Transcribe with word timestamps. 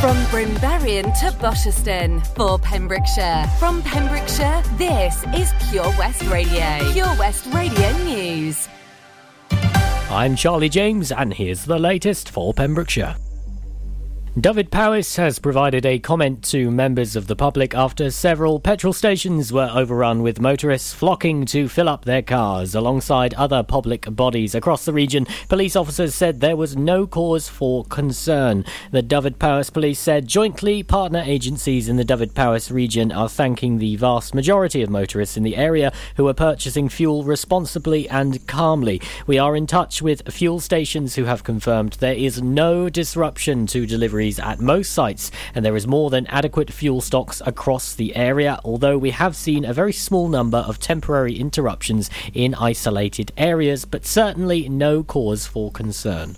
From 0.00 0.16
Brynberian 0.26 1.12
to 1.18 1.36
Bosherston 1.38 2.20
for 2.36 2.56
Pembrokeshire. 2.56 3.46
From 3.58 3.82
Pembrokeshire, 3.82 4.62
this 4.76 5.24
is 5.34 5.52
Pure 5.70 5.92
West 5.98 6.22
Radio. 6.28 6.92
Pure 6.92 7.16
West 7.18 7.46
Radio 7.52 7.90
News. 8.04 8.68
I'm 10.08 10.36
Charlie 10.36 10.68
James, 10.68 11.10
and 11.10 11.34
here's 11.34 11.64
the 11.64 11.80
latest 11.80 12.30
for 12.30 12.54
Pembrokeshire. 12.54 13.16
Dyfed-Powys 14.40 15.16
has 15.16 15.40
provided 15.40 15.84
a 15.84 15.98
comment 15.98 16.44
to 16.44 16.70
members 16.70 17.16
of 17.16 17.26
the 17.26 17.34
public 17.34 17.74
after 17.74 18.08
several 18.08 18.60
petrol 18.60 18.92
stations 18.92 19.52
were 19.52 19.68
overrun 19.74 20.22
with 20.22 20.40
motorists 20.40 20.94
flocking 20.94 21.44
to 21.46 21.68
fill 21.68 21.88
up 21.88 22.04
their 22.04 22.22
cars. 22.22 22.72
Alongside 22.72 23.34
other 23.34 23.64
public 23.64 24.02
bodies 24.14 24.54
across 24.54 24.84
the 24.84 24.92
region, 24.92 25.26
police 25.48 25.74
officers 25.74 26.14
said 26.14 26.38
there 26.38 26.56
was 26.56 26.76
no 26.76 27.04
cause 27.04 27.48
for 27.48 27.84
concern. 27.86 28.64
The 28.92 29.02
Dyfed-Powys 29.02 29.70
police 29.70 29.98
said 29.98 30.28
jointly 30.28 30.84
partner 30.84 31.24
agencies 31.26 31.88
in 31.88 31.96
the 31.96 32.04
Dyfed-Powys 32.04 32.70
region 32.70 33.10
are 33.10 33.28
thanking 33.28 33.78
the 33.78 33.96
vast 33.96 34.36
majority 34.36 34.82
of 34.82 34.90
motorists 34.90 35.36
in 35.36 35.42
the 35.42 35.56
area 35.56 35.92
who 36.14 36.28
are 36.28 36.34
purchasing 36.34 36.88
fuel 36.88 37.24
responsibly 37.24 38.08
and 38.08 38.46
calmly. 38.46 39.02
We 39.26 39.40
are 39.40 39.56
in 39.56 39.66
touch 39.66 40.00
with 40.00 40.32
fuel 40.32 40.60
stations 40.60 41.16
who 41.16 41.24
have 41.24 41.42
confirmed 41.42 41.94
there 41.94 42.14
is 42.14 42.40
no 42.40 42.88
disruption 42.88 43.66
to 43.68 43.84
at 44.36 44.58
most 44.58 44.92
sites, 44.92 45.30
and 45.54 45.64
there 45.64 45.76
is 45.76 45.86
more 45.86 46.10
than 46.10 46.26
adequate 46.26 46.72
fuel 46.72 47.00
stocks 47.00 47.40
across 47.46 47.94
the 47.94 48.16
area, 48.16 48.58
although 48.64 48.98
we 48.98 49.10
have 49.10 49.36
seen 49.36 49.64
a 49.64 49.72
very 49.72 49.92
small 49.92 50.26
number 50.26 50.58
of 50.58 50.80
temporary 50.80 51.36
interruptions 51.36 52.10
in 52.34 52.56
isolated 52.56 53.30
areas, 53.36 53.84
but 53.84 54.04
certainly 54.04 54.68
no 54.68 55.04
cause 55.04 55.46
for 55.46 55.70
concern. 55.70 56.34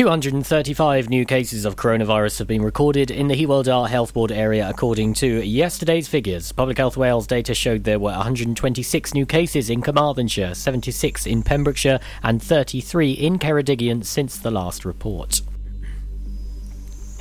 235 0.00 1.10
new 1.10 1.26
cases 1.26 1.66
of 1.66 1.76
coronavirus 1.76 2.38
have 2.38 2.48
been 2.48 2.62
recorded 2.62 3.10
in 3.10 3.28
the 3.28 3.34
Hywel 3.34 3.86
Health 3.86 4.14
Board 4.14 4.32
area, 4.32 4.66
according 4.66 5.12
to 5.14 5.44
yesterday's 5.44 6.08
figures. 6.08 6.52
Public 6.52 6.78
Health 6.78 6.96
Wales 6.96 7.26
data 7.26 7.54
showed 7.54 7.84
there 7.84 7.98
were 7.98 8.12
126 8.12 9.12
new 9.12 9.26
cases 9.26 9.68
in 9.68 9.82
Carmarthenshire, 9.82 10.54
76 10.54 11.26
in 11.26 11.42
Pembrokeshire, 11.42 12.00
and 12.22 12.42
33 12.42 13.12
in 13.12 13.38
Ceredigion 13.38 14.02
since 14.02 14.38
the 14.38 14.50
last 14.50 14.86
report. 14.86 15.42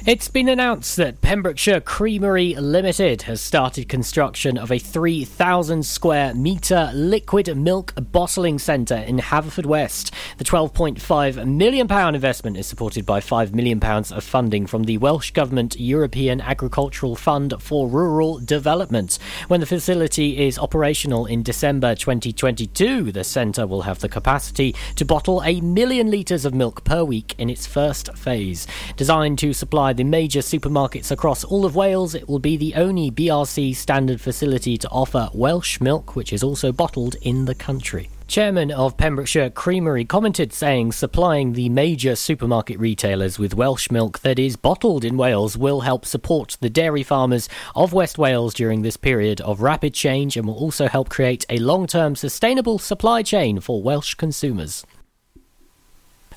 It's 0.05 0.29
been 0.29 0.47
announced 0.47 0.95
that 0.95 1.19
Pembrokeshire 1.19 1.81
Creamery 1.81 2.55
Limited 2.55 3.23
has 3.23 3.41
started 3.41 3.89
construction 3.89 4.57
of 4.57 4.71
a 4.71 4.79
3,000 4.79 5.85
square 5.85 6.33
metre 6.33 6.89
liquid 6.93 7.55
milk 7.57 7.93
bottling 8.13 8.59
centre 8.59 8.95
in 8.95 9.17
Haverfordwest. 9.17 10.11
The 10.37 10.45
£12.5 10.45 11.45
million 11.45 12.15
investment 12.15 12.55
is 12.55 12.65
supported 12.65 13.05
by 13.05 13.19
£5 13.19 13.53
million 13.53 13.83
of 13.83 14.23
funding 14.23 14.67
from 14.67 14.85
the 14.85 14.97
Welsh 14.97 15.31
Government 15.31 15.77
European 15.77 16.39
Agricultural 16.39 17.17
Fund 17.17 17.55
for 17.59 17.89
Rural 17.89 18.39
Development. 18.39 19.19
When 19.49 19.59
the 19.59 19.65
facility 19.65 20.45
is 20.47 20.57
operational 20.57 21.25
in 21.25 21.43
December 21.43 21.93
2022, 21.93 23.11
the 23.11 23.25
centre 23.25 23.67
will 23.67 23.81
have 23.81 23.99
the 23.99 24.07
capacity 24.07 24.73
to 24.95 25.03
bottle 25.03 25.43
a 25.43 25.59
million 25.59 26.09
litres 26.09 26.45
of 26.45 26.53
milk 26.53 26.85
per 26.85 27.03
week 27.03 27.35
in 27.37 27.49
its 27.49 27.67
first 27.67 28.15
phase. 28.17 28.65
Designed 28.95 29.37
to 29.39 29.51
supply 29.51 29.89
the 29.99 30.05
major 30.05 30.39
supermarkets 30.39 31.11
across 31.11 31.43
all 31.43 31.65
of 31.65 31.75
Wales, 31.75 32.15
it 32.15 32.29
will 32.29 32.39
be 32.39 32.55
the 32.55 32.73
only 32.75 33.11
BRC 33.11 33.75
standard 33.75 34.21
facility 34.21 34.77
to 34.77 34.87
offer 34.87 35.29
Welsh 35.33 35.81
milk, 35.81 36.15
which 36.15 36.31
is 36.31 36.41
also 36.41 36.71
bottled 36.71 37.15
in 37.21 37.43
the 37.43 37.53
country. 37.53 38.09
Chairman 38.25 38.71
of 38.71 38.95
Pembrokeshire 38.95 39.49
Creamery 39.49 40.05
commented 40.05 40.53
saying 40.53 40.93
supplying 40.93 41.51
the 41.51 41.67
major 41.67 42.15
supermarket 42.15 42.79
retailers 42.79 43.37
with 43.37 43.55
Welsh 43.55 43.91
milk 43.91 44.19
that 44.19 44.39
is 44.39 44.55
bottled 44.55 45.03
in 45.03 45.17
Wales 45.17 45.57
will 45.57 45.81
help 45.81 46.05
support 46.05 46.55
the 46.61 46.69
dairy 46.69 47.03
farmers 47.03 47.49
of 47.75 47.91
West 47.91 48.17
Wales 48.17 48.53
during 48.53 48.83
this 48.83 48.95
period 48.95 49.41
of 49.41 49.61
rapid 49.61 49.93
change 49.93 50.37
and 50.37 50.47
will 50.47 50.55
also 50.55 50.87
help 50.87 51.09
create 51.09 51.45
a 51.49 51.57
long 51.57 51.87
term 51.87 52.15
sustainable 52.15 52.79
supply 52.79 53.21
chain 53.21 53.59
for 53.59 53.83
Welsh 53.83 54.13
consumers. 54.13 54.85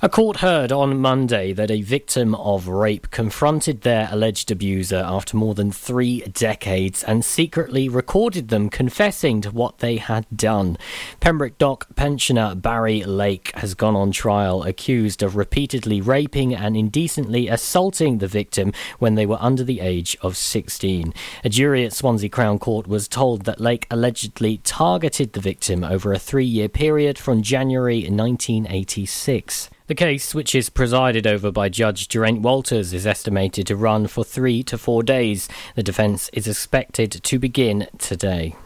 A 0.05 0.09
court 0.09 0.39
heard 0.39 0.73
on 0.73 0.99
Monday 0.99 1.53
that 1.53 1.71
a 1.71 1.81
victim 1.81 2.35
of 2.35 2.67
rape 2.67 3.13
confronted 3.13 3.83
their 3.83 4.09
alleged 4.11 4.51
abuser 4.51 4.97
after 4.97 5.37
more 5.37 5.55
than 5.55 5.71
three 5.71 6.23
decades 6.23 7.05
and 7.05 7.25
secretly 7.25 7.89
recorded 7.89 8.49
them 8.49 8.69
confessing 8.69 9.41
to 9.43 9.53
what 9.53 9.79
they 9.79 9.99
had 9.99 10.27
done. 10.35 10.77
Pembroke 11.21 11.57
Dock 11.57 11.87
pensioner 11.95 12.57
Barry 12.57 13.05
Lake 13.05 13.53
has 13.55 13.75
gone 13.75 13.95
on 13.95 14.11
trial 14.11 14.65
accused 14.65 15.23
of 15.23 15.37
repeatedly 15.37 16.01
raping 16.01 16.53
and 16.53 16.77
indecently 16.77 17.47
assaulting 17.47 18.19
the 18.19 18.27
victim 18.27 18.73
when 18.99 19.15
they 19.15 19.25
were 19.25 19.39
under 19.39 19.63
the 19.63 19.79
age 19.79 20.17
of 20.21 20.37
16. 20.37 21.15
A 21.45 21.49
jury 21.49 21.85
at 21.85 21.93
Swansea 21.93 22.29
Crown 22.29 22.59
Court 22.59 22.89
was 22.89 23.07
told 23.07 23.45
that 23.45 23.61
Lake 23.61 23.87
allegedly 23.89 24.59
targeted 24.65 25.33
the 25.35 25.41
victim 25.41 25.85
over 25.85 26.13
a 26.13 26.19
three 26.19 26.45
year 26.45 26.69
period 26.69 27.21
from 27.21 27.41
January 27.41 28.01
1986. 28.01 29.71
The 29.93 29.97
case, 29.97 30.35
which 30.35 30.55
is 30.55 30.71
presided 30.71 31.27
over 31.27 31.53
by 31.53 31.69
Judge 31.69 32.09
Geraint 32.09 32.41
Walters, 32.41 32.95
is 32.95 33.07
estimated 33.07 33.67
to 33.67 33.77
run 33.77 34.07
for 34.07 34.25
three 34.25 34.63
to 34.63 34.79
four 34.79 35.03
days. 35.03 35.51
The 35.75 35.83
defence 35.83 36.31
is 36.33 36.49
expected 36.49 37.13
to 37.13 37.39
begin 37.39 37.87
today. 37.99 38.57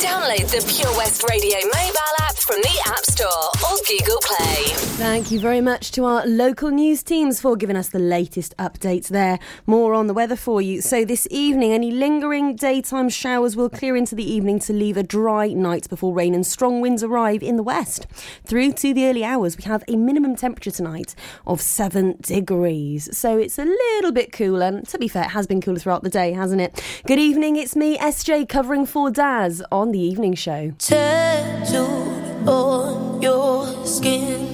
Download 0.00 0.50
the 0.50 0.64
Pure 0.66 0.96
West 0.96 1.22
Radio 1.28 1.56
mobile 1.56 2.16
app 2.22 2.36
from 2.36 2.56
the 2.62 2.82
App 2.86 3.04
Store 3.04 3.50
or 3.64 3.76
Google 3.86 4.18
Play. 4.22 4.64
Thank 4.96 5.30
you 5.30 5.38
very 5.38 5.60
much 5.60 5.92
to 5.92 6.04
our 6.04 6.26
local 6.26 6.70
news 6.70 7.02
teams 7.02 7.40
for 7.40 7.56
giving 7.56 7.76
us 7.76 7.88
the 7.88 7.98
latest 7.98 8.54
updates 8.58 9.08
there. 9.08 9.38
More 9.66 9.94
on 9.94 10.06
the 10.06 10.14
weather 10.14 10.36
for 10.36 10.62
you. 10.62 10.80
So, 10.80 11.04
this 11.04 11.26
evening, 11.30 11.72
any 11.72 11.90
lingering 11.90 12.56
daytime 12.56 13.08
showers 13.08 13.56
will 13.56 13.68
clear 13.68 13.96
into 13.96 14.14
the 14.14 14.30
evening 14.30 14.58
to 14.60 14.72
leave 14.72 14.96
a 14.96 15.02
dry 15.02 15.48
night 15.48 15.88
before 15.88 16.14
rain 16.14 16.34
and 16.34 16.46
strong 16.46 16.80
winds 16.80 17.02
arrive 17.04 17.42
in 17.42 17.56
the 17.56 17.62
west. 17.62 17.69
Through 18.44 18.72
to 18.72 18.92
the 18.92 19.06
early 19.06 19.24
hours, 19.24 19.56
we 19.56 19.64
have 19.64 19.84
a 19.88 19.96
minimum 19.96 20.36
temperature 20.36 20.70
tonight 20.70 21.14
of 21.46 21.60
7 21.60 22.16
degrees. 22.20 23.16
So, 23.16 23.38
it's 23.38 23.58
a 23.58 23.64
little 23.64 24.12
bit 24.12 24.32
cooler. 24.32 24.82
To 24.82 24.98
be 24.98 25.08
fair, 25.08 25.24
it 25.24 25.30
has 25.30 25.46
been 25.46 25.60
cooler 25.60 25.78
throughout 25.78 26.02
the 26.02 26.10
day, 26.10 26.32
hasn't 26.32 26.60
it? 26.60 26.82
Good 27.06 27.18
evening, 27.18 27.56
it's 27.56 27.76
me, 27.76 27.96
SJ, 27.98 28.48
covering 28.48 28.86
for 28.86 29.10
Daz 29.10 29.62
on 29.70 29.92
the 29.92 30.00
evening 30.00 30.34
show. 30.34 30.72
On 32.46 33.20
your 33.20 33.86
skin 33.86 34.48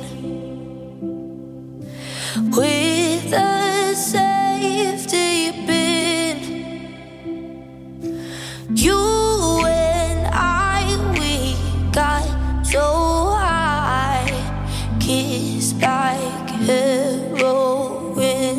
like 15.87 16.50
heroin. 16.69 18.59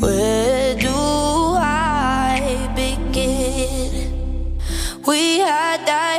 Where 0.00 0.74
do 0.86 0.98
I 1.56 2.68
begin? 2.76 4.20
We 5.06 5.20
had 5.38 5.78
that 5.90 6.18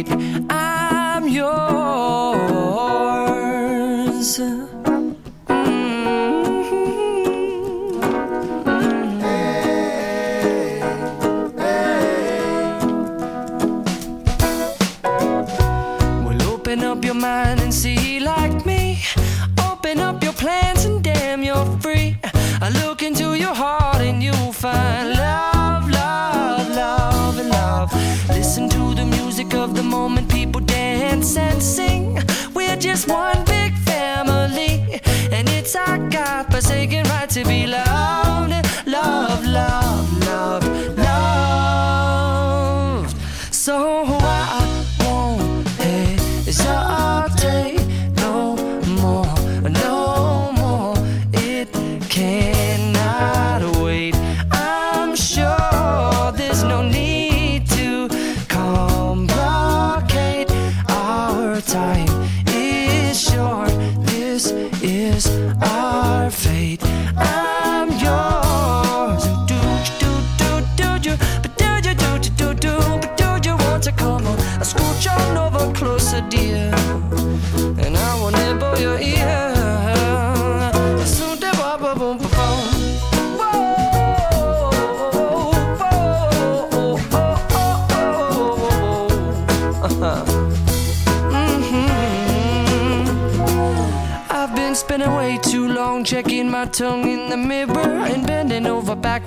Forsaken 36.61 37.03
right 37.09 37.27
to 37.27 37.43
be 37.43 37.65
loved, 37.65 38.51
love, 38.85 38.85
love, 38.85 39.45
love, 39.45 39.80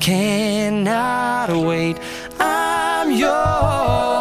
cannot 0.00 1.50
wait. 1.50 1.98
I'm 2.40 3.12
yours. 3.12 4.19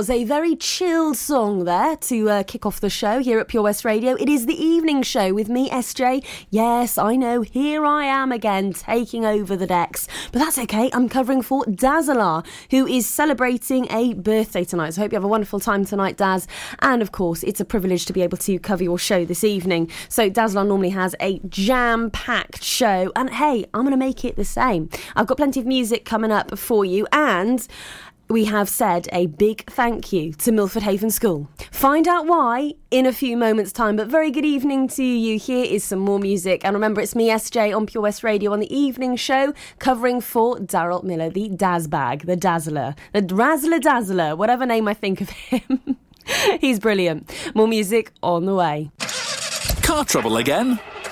I'm 0.00 0.10
a 0.10 0.24
very 0.24 0.56
chilled 0.56 1.18
song 1.18 1.64
there 1.64 1.94
to 1.94 2.30
uh, 2.30 2.42
kick 2.44 2.64
off 2.64 2.80
the 2.80 2.88
show 2.88 3.18
here 3.18 3.38
at 3.38 3.48
Pure 3.48 3.64
West 3.64 3.84
Radio. 3.84 4.14
It 4.14 4.30
is 4.30 4.46
the 4.46 4.54
evening 4.54 5.02
show 5.02 5.34
with 5.34 5.50
me, 5.50 5.68
SJ. 5.68 6.24
Yes, 6.48 6.96
I 6.96 7.16
know, 7.16 7.42
here 7.42 7.84
I 7.84 8.04
am 8.04 8.32
again 8.32 8.72
taking 8.72 9.26
over 9.26 9.56
the 9.56 9.66
decks. 9.66 10.08
But 10.32 10.38
that's 10.38 10.56
okay, 10.56 10.88
I'm 10.94 11.10
covering 11.10 11.42
for 11.42 11.66
Dazzler, 11.66 12.42
who 12.70 12.86
is 12.86 13.06
celebrating 13.06 13.88
a 13.90 14.14
birthday 14.14 14.64
tonight. 14.64 14.94
So 14.94 15.02
I 15.02 15.04
hope 15.04 15.12
you 15.12 15.16
have 15.16 15.24
a 15.24 15.28
wonderful 15.28 15.60
time 15.60 15.84
tonight, 15.84 16.16
Daz. 16.16 16.48
And 16.78 17.02
of 17.02 17.12
course, 17.12 17.42
it's 17.42 17.60
a 17.60 17.64
privilege 17.66 18.06
to 18.06 18.14
be 18.14 18.22
able 18.22 18.38
to 18.38 18.58
cover 18.58 18.82
your 18.82 18.98
show 18.98 19.26
this 19.26 19.44
evening. 19.44 19.90
So 20.08 20.30
Dazzler 20.30 20.64
normally 20.64 20.90
has 20.90 21.14
a 21.20 21.40
jam 21.40 22.10
packed 22.10 22.64
show, 22.64 23.12
and 23.16 23.28
hey, 23.28 23.66
I'm 23.74 23.82
going 23.82 23.90
to 23.90 23.98
make 23.98 24.24
it 24.24 24.36
the 24.36 24.46
same. 24.46 24.88
I've 25.14 25.26
got 25.26 25.36
plenty 25.36 25.60
of 25.60 25.66
music 25.66 26.06
coming 26.06 26.32
up 26.32 26.58
for 26.58 26.86
you, 26.86 27.06
and 27.12 27.68
we 28.30 28.44
have 28.44 28.68
said 28.68 29.08
a 29.12 29.26
big 29.26 29.68
thank 29.70 30.12
you 30.12 30.32
to 30.34 30.52
Milford 30.52 30.84
Haven 30.84 31.10
School. 31.10 31.48
Find 31.72 32.06
out 32.06 32.26
why 32.26 32.74
in 32.90 33.04
a 33.04 33.12
few 33.12 33.36
moments' 33.36 33.72
time. 33.72 33.96
But 33.96 34.06
very 34.06 34.30
good 34.30 34.44
evening 34.44 34.86
to 34.88 35.02
you. 35.02 35.36
Here 35.36 35.64
is 35.64 35.82
some 35.82 35.98
more 35.98 36.20
music. 36.20 36.64
And 36.64 36.74
remember, 36.74 37.00
it's 37.00 37.16
me, 37.16 37.28
SJ, 37.28 37.76
on 37.76 37.86
Pure 37.86 38.02
West 38.02 38.22
Radio 38.22 38.52
on 38.52 38.60
the 38.60 38.74
evening 38.74 39.16
show, 39.16 39.52
covering 39.80 40.20
for 40.20 40.56
Daryl 40.58 41.02
Miller, 41.02 41.28
the 41.28 41.48
Dazbag, 41.48 42.26
the 42.26 42.36
Dazzler, 42.36 42.94
the 43.12 43.22
Razzler 43.22 43.80
Dazzler, 43.80 44.36
whatever 44.36 44.64
name 44.64 44.86
I 44.86 44.94
think 44.94 45.20
of 45.20 45.28
him. 45.30 45.96
He's 46.60 46.78
brilliant. 46.78 47.34
More 47.54 47.66
music 47.66 48.12
on 48.22 48.46
the 48.46 48.54
way. 48.54 48.92
Car 49.82 50.04
trouble 50.04 50.36
again? 50.36 50.78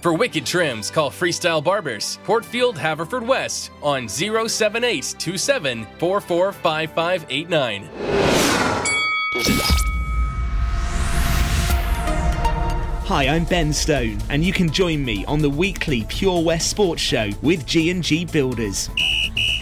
For 0.00 0.14
wicked 0.14 0.46
trims, 0.46 0.90
call 0.90 1.10
Freestyle 1.10 1.62
Barbers, 1.62 2.18
Portfield, 2.24 2.78
Haverford 2.78 3.22
West, 3.26 3.70
on 3.82 4.08
07827 4.08 5.86
Hi, 13.04 13.28
I'm 13.28 13.44
Ben 13.44 13.74
Stone, 13.74 14.18
and 14.30 14.42
you 14.42 14.54
can 14.54 14.70
join 14.70 15.04
me 15.04 15.26
on 15.26 15.40
the 15.42 15.50
weekly 15.50 16.04
Pure 16.08 16.44
West 16.44 16.70
Sports 16.70 17.02
Show 17.02 17.28
with 17.42 17.66
G&G 17.66 18.24
Builders. 18.24 18.88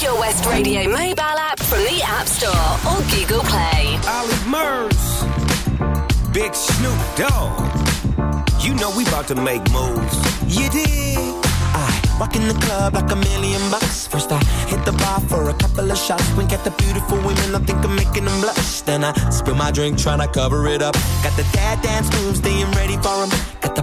Pure 0.00 0.18
West 0.18 0.46
Radio 0.46 0.88
mobile 0.88 1.20
app 1.20 1.60
from 1.60 1.80
the 1.80 2.00
App 2.02 2.26
Store 2.26 2.48
or 2.88 3.02
Google 3.12 3.44
Play. 3.44 3.98
Ollie 4.08 4.32
Murs, 4.48 5.24
Big 6.32 6.54
Snoop 6.54 6.96
Dogg. 7.16 7.60
You 8.64 8.74
know 8.76 8.90
we 8.96 9.04
about 9.04 9.28
to 9.28 9.34
make 9.34 9.60
moves. 9.70 10.16
You 10.46 10.70
dig? 10.70 11.18
I 11.76 12.16
walk 12.18 12.34
in 12.34 12.48
the 12.48 12.54
club 12.64 12.94
like 12.94 13.10
a 13.12 13.16
million 13.16 13.60
bucks. 13.70 14.06
First 14.06 14.32
I 14.32 14.42
hit 14.68 14.82
the 14.86 14.92
bar 14.92 15.20
for 15.20 15.50
a 15.50 15.54
couple 15.54 15.90
of 15.90 15.98
shots. 15.98 16.24
Wink 16.34 16.54
at 16.54 16.64
the 16.64 16.70
beautiful 16.82 17.18
women, 17.18 17.54
I 17.54 17.58
think 17.58 17.84
I'm 17.84 17.94
making 17.94 18.24
them 18.24 18.40
blush. 18.40 18.80
Then 18.80 19.04
I 19.04 19.12
spill 19.28 19.54
my 19.54 19.70
drink, 19.70 19.98
trying 19.98 20.20
to 20.20 20.28
cover 20.28 20.66
it 20.66 20.80
up. 20.80 20.94
Got 21.22 21.36
the 21.36 21.46
dad 21.52 21.82
dance 21.82 22.08
moves, 22.22 22.40
ain't 22.46 22.74
ready 22.74 22.96
for 22.96 23.26
them. 23.26 23.30
Got 23.60 23.76
the 23.76 23.82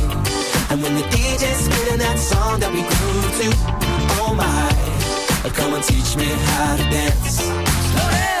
And 0.71 0.81
when 0.81 0.95
the 0.95 1.01
DJ's 1.01 1.65
spinning 1.65 1.99
that 1.99 2.17
song 2.17 2.61
that 2.61 2.71
we 2.71 2.79
grew 2.79 3.21
to, 3.39 3.47
oh 4.21 4.33
my, 4.33 5.51
come 5.51 5.73
and 5.73 5.83
teach 5.83 6.15
me 6.15 6.23
how 6.23 6.77
to 6.77 6.83
dance. 6.83 8.40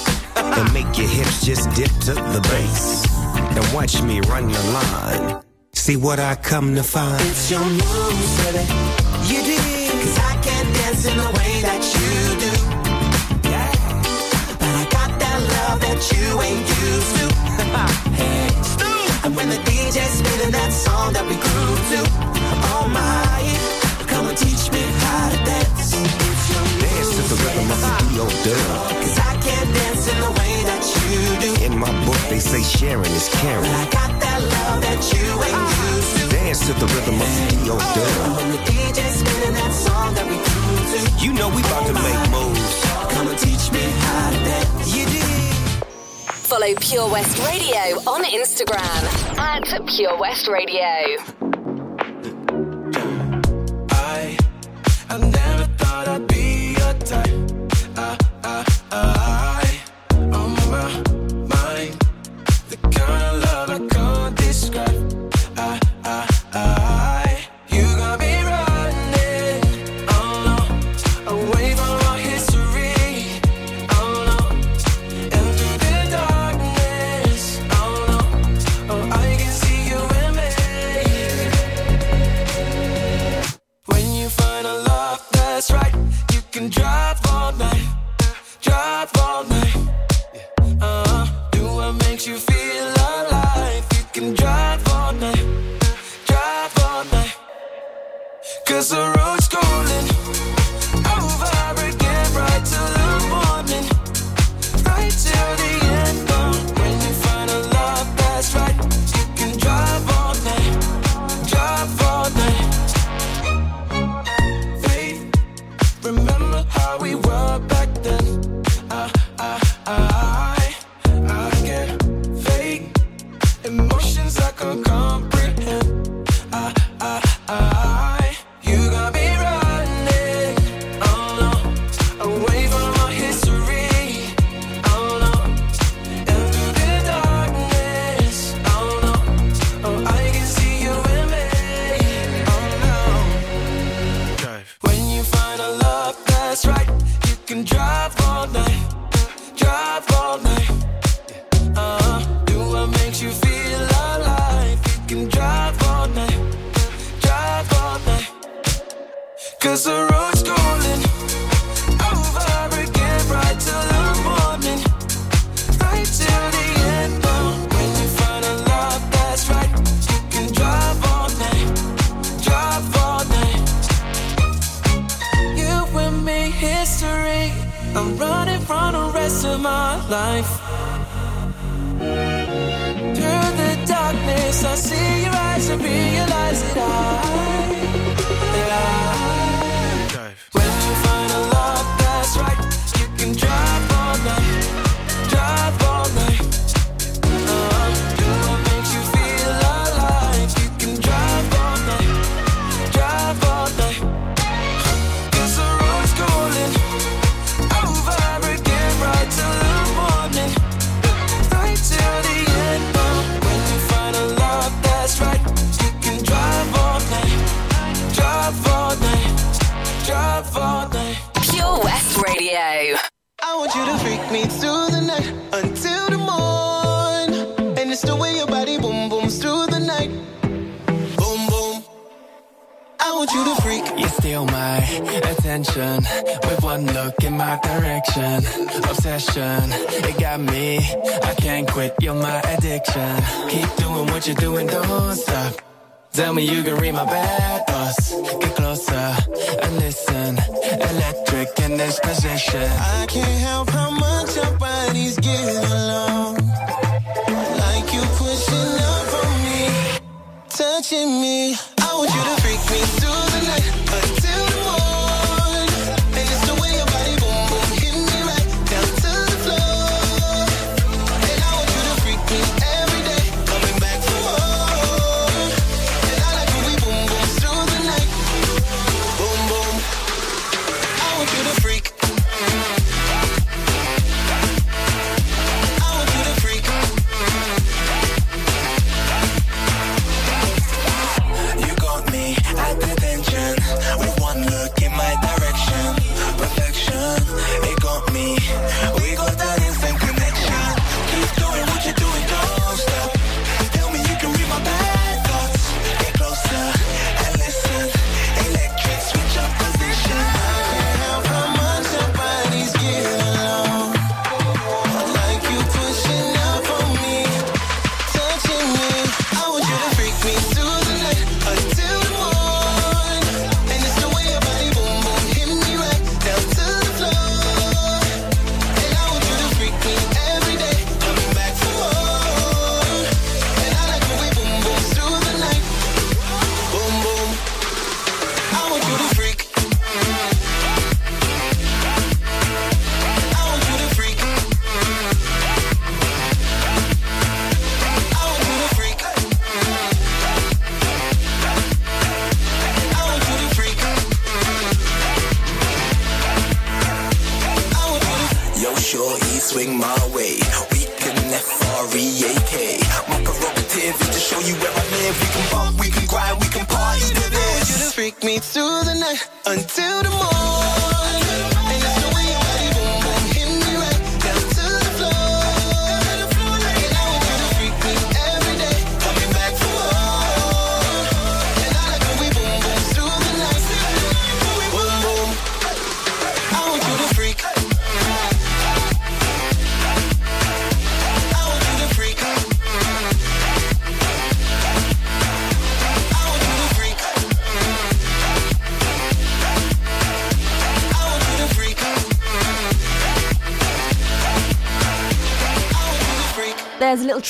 and 0.35 0.73
make 0.73 0.97
your 0.97 1.07
hips 1.07 1.45
just 1.45 1.69
dip 1.75 1.91
to 2.05 2.13
the 2.13 2.41
bass. 2.49 3.05
And 3.55 3.73
watch 3.73 4.01
me 4.01 4.21
run 4.21 4.47
the 4.47 4.63
line. 4.71 5.43
See 5.73 5.95
what 5.97 6.19
I 6.19 6.35
come 6.35 6.75
to 6.75 6.83
find. 6.83 7.21
It's 7.27 7.49
your 7.49 7.61
moves, 7.61 8.31
baby. 8.43 8.63
You 9.31 9.41
did. 9.43 9.91
Cause 9.91 10.17
I 10.19 10.33
can't 10.43 10.69
dance 10.75 11.05
in 11.05 11.17
the 11.17 11.31
way 11.37 11.53
that 11.67 11.81
you 11.95 12.11
do. 12.45 12.53
Yeah. 13.49 13.71
But 14.59 14.73
I 14.81 14.85
got 14.91 15.11
that 15.19 15.39
love 15.55 15.79
that 15.81 15.99
you 16.11 16.25
ain't 16.47 16.67
used 16.85 17.11
to. 17.17 17.25
hey. 18.19 18.49
And 19.23 19.35
when 19.35 19.49
the 19.49 19.57
DJ's 19.57 20.13
spinning 20.19 20.51
that 20.51 20.71
song 20.71 21.13
that 21.13 21.25
we 21.25 21.35
grew 21.35 21.71
to, 21.91 21.99
oh 22.73 22.87
my, 22.91 24.07
come 24.07 24.27
and 24.27 24.37
teach 24.37 24.71
me 24.71 24.81
how 24.81 25.29
to 25.29 25.37
dance. 25.45 25.93
It's 25.93 26.49
your 26.51 26.80
Dance 27.01 27.15
to 27.17 27.33
the 27.33 27.41
rhythm 27.41 27.71
of 27.71 27.81
the 27.81 27.89
D.O. 28.13 28.25
Dub. 28.45 28.93
Cause 29.01 29.17
I 29.17 29.33
can't 29.41 29.73
dance 29.73 30.05
in 30.07 30.19
the 30.21 30.29
way 30.37 30.53
that 30.69 30.85
you 31.01 31.17
do. 31.41 31.65
In 31.65 31.73
my 31.79 31.89
book, 32.05 32.21
they 32.29 32.37
say 32.37 32.61
sharing 32.61 33.09
is 33.17 33.27
caring. 33.41 33.63
But 33.65 33.73
I 33.73 33.89
got 33.89 34.21
that 34.21 34.37
love 34.37 34.81
that 34.85 35.01
you 35.09 35.25
ain't 35.41 35.97
used 35.97 36.13
to. 36.21 36.29
Dance 36.29 36.61
to 36.67 36.73
the 36.77 36.85
rhythm 36.93 37.17
of 37.17 37.25
the 37.25 37.65
D.O. 37.65 37.73
And 37.73 37.81
oh, 37.81 37.97
Dub. 37.97 38.37
when 38.37 38.51
the 38.53 38.61
DJ's 38.69 39.17
spinning 39.17 39.55
that 39.57 39.73
song 39.73 40.13
that 40.13 40.29
we 40.29 40.37
grew 40.45 40.77
to, 40.93 41.25
You 41.25 41.33
know 41.33 41.49
we 41.49 41.65
about 41.65 41.89
to 41.89 41.93
make 42.05 42.21
moves. 42.29 42.69
come 43.09 43.27
and 43.33 43.39
teach 43.39 43.71
me 43.73 43.81
how 43.81 44.29
to 44.29 44.37
dance. 44.45 44.93
You 44.95 45.05
did. 45.09 45.57
Follow 46.29 46.69
Pure 46.79 47.09
West 47.09 47.33
Radio 47.49 47.97
on 48.05 48.21
Instagram 48.29 49.01
at 49.41 49.65
Pure 49.89 50.19
West 50.19 50.47
Radio. 50.47 51.17
I, 53.89 54.37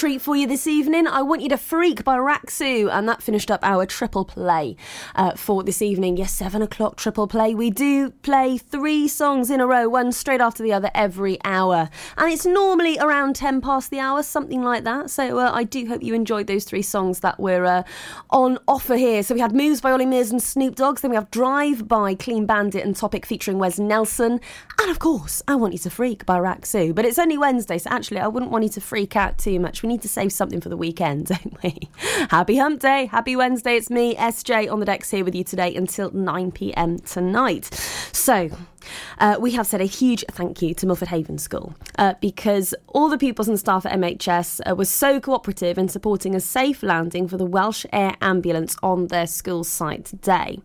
treat 0.01 0.19
for 0.19 0.35
you 0.35 0.47
this 0.47 0.65
evening. 0.65 1.05
I 1.05 1.21
Want 1.21 1.43
You 1.43 1.49
to 1.49 1.57
Freak 1.57 2.03
by 2.03 2.17
Raksu, 2.17 2.91
and 2.91 3.07
that 3.07 3.21
finished 3.21 3.51
up 3.51 3.59
our 3.61 3.85
triple 3.85 4.25
play 4.25 4.75
uh, 5.21 5.35
for 5.35 5.61
this 5.61 5.83
evening. 5.83 6.17
Yes, 6.17 6.33
seven 6.33 6.63
o'clock 6.63 6.97
triple 6.97 7.27
play. 7.27 7.53
We 7.53 7.69
do 7.69 8.09
play 8.09 8.57
three 8.57 9.07
songs 9.07 9.51
in 9.51 9.61
a 9.61 9.67
row, 9.67 9.87
one 9.87 10.11
straight 10.11 10.41
after 10.41 10.63
the 10.63 10.73
other 10.73 10.89
every 10.95 11.37
hour. 11.45 11.91
And 12.17 12.33
it's 12.33 12.43
normally 12.47 12.97
around 12.97 13.35
10 13.35 13.61
past 13.61 13.91
the 13.91 13.99
hour, 13.99 14.23
something 14.23 14.63
like 14.63 14.83
that. 14.83 15.11
So 15.11 15.37
uh, 15.37 15.51
I 15.53 15.63
do 15.63 15.85
hope 15.85 16.01
you 16.01 16.15
enjoyed 16.15 16.47
those 16.47 16.63
three 16.63 16.81
songs 16.81 17.19
that 17.19 17.39
were 17.39 17.65
uh, 17.65 17.83
on 18.31 18.57
offer 18.67 18.95
here. 18.95 19.21
So 19.21 19.35
we 19.35 19.41
had 19.41 19.53
Moves 19.53 19.79
by 19.79 19.91
Ollie 19.91 20.07
Murs 20.07 20.31
and 20.31 20.41
Snoop 20.41 20.73
Dogg's, 20.73 21.01
then 21.01 21.11
we 21.11 21.15
have 21.15 21.29
Drive 21.29 21.87
by 21.87 22.15
Clean 22.15 22.47
Bandit 22.47 22.83
and 22.83 22.95
Topic 22.95 23.23
featuring 23.27 23.59
Wes 23.59 23.77
Nelson, 23.77 24.39
and 24.81 24.89
of 24.89 24.97
course, 24.97 25.43
I 25.47 25.53
Want 25.53 25.73
You 25.73 25.79
to 25.79 25.91
Freak 25.91 26.25
by 26.25 26.39
Raxu. 26.39 26.95
But 26.95 27.05
it's 27.05 27.19
only 27.19 27.37
Wednesday, 27.37 27.77
so 27.77 27.91
actually, 27.91 28.19
I 28.19 28.27
wouldn't 28.27 28.51
want 28.51 28.63
you 28.63 28.69
to 28.71 28.81
freak 28.81 29.15
out 29.15 29.37
too 29.37 29.59
much. 29.59 29.83
We 29.83 29.89
need 29.89 30.01
to 30.01 30.07
save 30.07 30.33
something 30.33 30.61
for 30.61 30.69
the 30.69 30.77
weekend, 30.77 31.25
don't 31.27 31.61
we? 31.61 31.89
Happy 32.31 32.57
Hump 32.57 32.79
Day, 32.79 33.05
happy 33.05 33.35
Wednesday. 33.35 33.75
It's 33.75 33.91
me, 33.91 34.15
SJ, 34.15 34.71
on 34.71 34.79
the 34.79 34.85
decks 34.87 35.10
here 35.11 35.23
with 35.23 35.35
you 35.35 35.43
today 35.43 35.75
until 35.75 36.11
9 36.11 36.51
pm 36.51 36.99
tonight. 36.99 37.65
So, 38.11 38.49
uh, 39.19 39.37
we 39.39 39.51
have 39.51 39.67
said 39.67 39.81
a 39.81 39.85
huge 39.85 40.23
thank 40.31 40.61
you 40.61 40.73
to 40.73 40.85
Milford 40.85 41.09
Haven 41.09 41.37
School 41.37 41.75
uh, 41.97 42.13
because 42.21 42.73
all 42.87 43.09
the 43.09 43.17
pupils 43.17 43.47
and 43.47 43.59
staff 43.59 43.85
at 43.85 43.93
MHS 43.93 44.61
uh, 44.69 44.75
were 44.75 44.85
so 44.85 45.19
cooperative 45.19 45.77
in 45.77 45.87
supporting 45.87 46.35
a 46.35 46.39
safe 46.39 46.83
landing 46.83 47.27
for 47.27 47.37
the 47.37 47.45
Welsh 47.45 47.85
Air 47.91 48.15
Ambulance 48.21 48.75
on 48.81 49.07
their 49.07 49.27
school 49.27 49.63
site 49.63 50.05
today. 50.05 50.59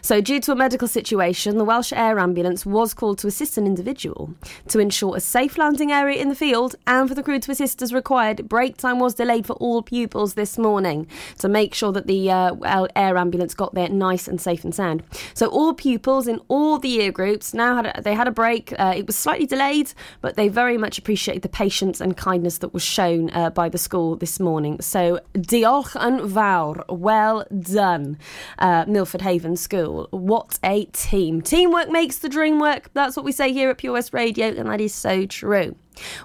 So, 0.00 0.20
due 0.20 0.40
to 0.40 0.52
a 0.52 0.56
medical 0.56 0.88
situation, 0.88 1.58
the 1.58 1.64
Welsh 1.64 1.92
Air 1.92 2.18
Ambulance 2.18 2.66
was 2.66 2.94
called 2.94 3.18
to 3.18 3.26
assist 3.26 3.56
an 3.56 3.66
individual 3.66 4.34
to 4.68 4.78
ensure 4.78 5.16
a 5.16 5.20
safe 5.20 5.56
landing 5.56 5.92
area 5.92 6.20
in 6.20 6.28
the 6.28 6.34
field 6.34 6.74
and 6.86 7.08
for 7.08 7.14
the 7.14 7.22
crew 7.22 7.38
to 7.38 7.52
assist 7.52 7.82
as 7.82 7.92
required. 7.92 8.48
Break 8.48 8.76
time 8.76 8.98
was 8.98 9.14
delayed 9.14 9.46
for 9.46 9.54
all 9.54 9.82
pupils 9.82 10.34
this 10.34 10.58
morning 10.58 11.06
to 11.38 11.48
make 11.48 11.74
sure 11.74 11.92
that 11.92 12.06
the 12.06 12.30
uh, 12.30 12.86
air 12.96 13.16
ambulance 13.16 13.54
got 13.54 13.74
there 13.74 13.88
nice 13.88 14.26
and 14.26 14.40
safe 14.40 14.64
and 14.64 14.74
sound. 14.74 15.02
So, 15.34 15.46
all 15.46 15.74
pupils 15.74 16.26
in 16.26 16.40
all 16.48 16.78
the 16.78 16.88
year 16.88 17.12
groups 17.12 17.54
now 17.54 17.61
had 17.62 17.86
a, 17.86 18.02
they 18.02 18.14
had 18.14 18.28
a 18.28 18.30
break. 18.30 18.72
Uh, 18.78 18.94
it 18.96 19.06
was 19.06 19.16
slightly 19.16 19.46
delayed, 19.46 19.92
but 20.20 20.36
they 20.36 20.48
very 20.48 20.76
much 20.76 20.98
appreciated 20.98 21.42
the 21.42 21.48
patience 21.48 22.00
and 22.00 22.16
kindness 22.16 22.58
that 22.58 22.74
was 22.74 22.82
shown 22.82 23.30
uh, 23.30 23.50
by 23.50 23.68
the 23.68 23.78
school 23.78 24.16
this 24.16 24.40
morning. 24.40 24.80
So 24.80 25.20
diolch 25.34 25.94
yn 25.96 26.28
fawr, 26.28 26.84
well 26.88 27.44
done, 27.60 28.18
uh, 28.58 28.84
Milford 28.86 29.22
Haven 29.22 29.56
School. 29.56 30.08
What 30.10 30.58
a 30.64 30.86
team! 30.86 31.42
Teamwork 31.42 31.90
makes 31.90 32.18
the 32.18 32.28
dream 32.28 32.58
work. 32.60 32.90
That's 32.94 33.16
what 33.16 33.24
we 33.24 33.32
say 33.32 33.52
here 33.52 33.70
at 33.70 33.78
Pure 33.78 33.94
West 33.94 34.12
Radio, 34.12 34.48
and 34.48 34.68
that 34.68 34.80
is 34.80 34.94
so 34.94 35.26
true. 35.26 35.76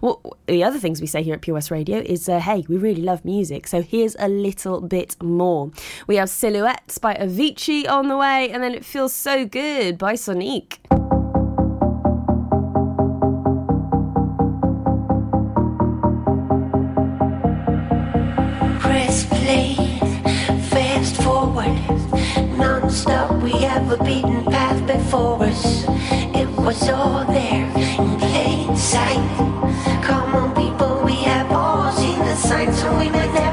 Well, 0.02 0.21
the 0.47 0.63
other 0.63 0.80
things 0.80 1.02
we 1.02 1.08
say 1.08 1.23
here 1.23 1.34
at 1.34 1.41
Pure 1.41 1.56
West 1.56 1.71
Radio 1.71 2.00
is, 2.00 2.30
uh, 2.30 2.39
hey, 2.39 2.63
we 2.69 2.78
really 2.78 3.02
love 3.02 3.26
music, 3.26 3.67
so 3.67 3.82
here's 3.82 4.15
a 4.17 4.30
little 4.30 4.82
bit 4.82 5.21
more. 5.21 5.71
We 6.08 6.15
have 6.15 6.30
Silhouettes 6.30 6.97
by 6.97 7.15
Avicii 7.15 7.89
on 7.89 8.08
the 8.08 8.17
way, 8.17 8.50
and 8.50 8.63
then 8.63 8.73
It 8.73 8.86
Feels 8.86 9.13
So 9.13 9.45
Good 9.45 9.97
by 9.97 10.13
Sonique. 10.13 10.78
Non-stop. 22.88 23.43
We 23.43 23.52
have 23.52 23.91
a 23.91 24.02
beaten 24.02 24.45
path 24.45 24.80
before 24.88 25.43
us. 25.43 25.84
It 26.34 26.50
was 26.50 26.89
all 26.89 27.26
there 27.26 27.67
in 27.76 28.17
plain 28.17 28.78
sight. 28.78 29.28
Come 30.04 30.36
on, 30.36 30.56
people, 30.56 31.02
we 31.04 31.15
have 31.23 31.52
all 31.52 31.91
seen 31.91 32.19
the 32.19 32.36
signs, 32.36 32.80
so 32.80 32.97
we 32.97 33.10
may 33.10 33.28
never 33.34 33.46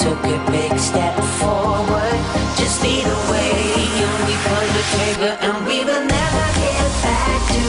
took 0.00 0.24
a 0.24 0.38
big 0.50 0.78
step 0.78 1.14
forward? 1.38 2.20
Just 2.56 2.82
lead 2.82 3.04
the 3.04 3.18
way, 3.30 3.52
and 4.04 4.16
we 4.26 4.34
pull 4.48 4.66
the 4.76 4.84
trigger, 4.92 5.34
and 5.46 5.66
we 5.66 5.84
will 5.84 6.04
never 6.16 6.44
get 6.56 6.88
back 7.04 7.40
to 7.52 7.62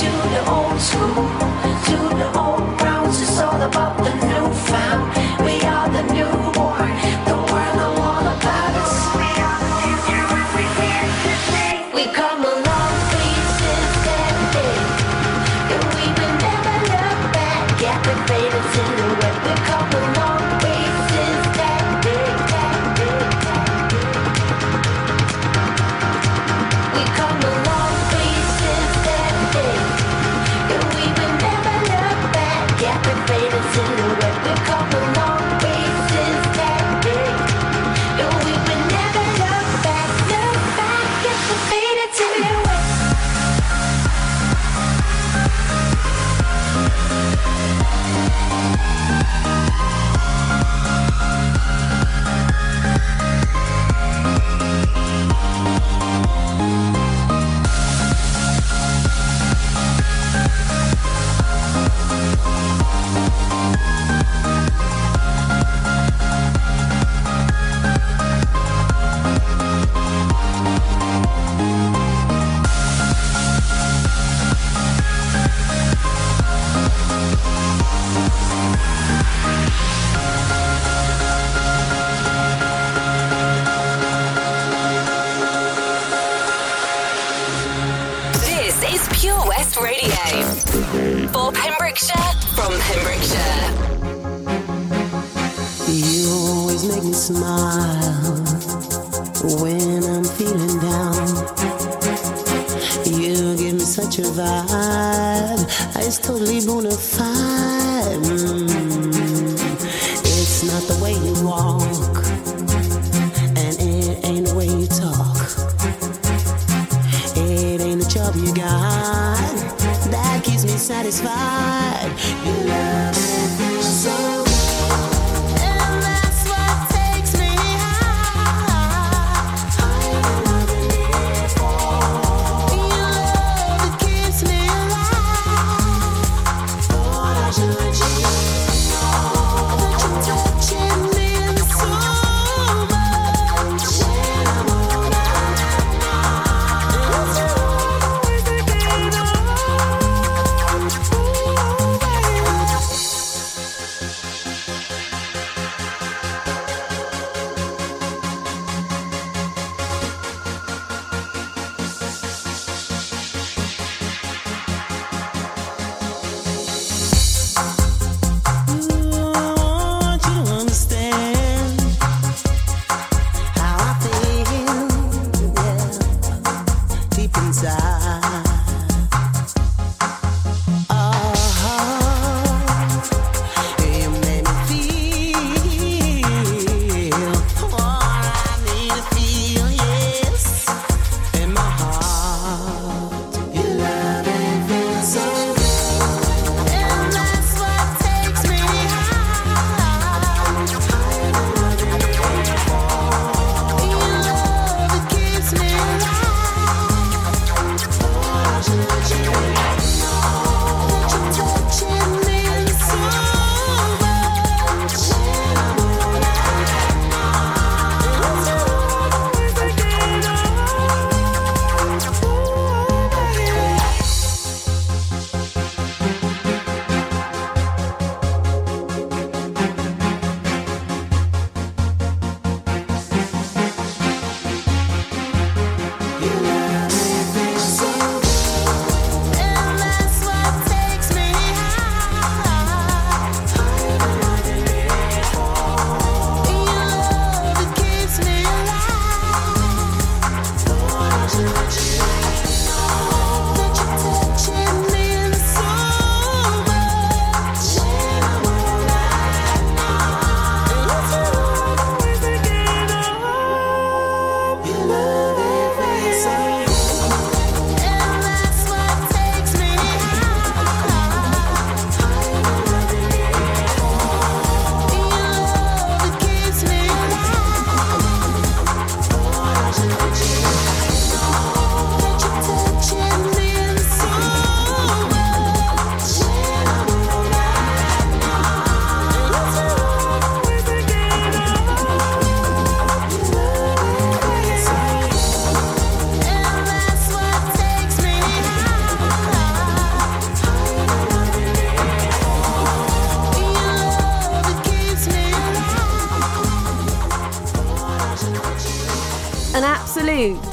to 0.00 0.10
the 0.34 0.42
old 0.52 0.78
school, 0.78 1.45